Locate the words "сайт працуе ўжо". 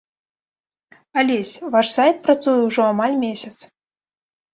1.97-2.81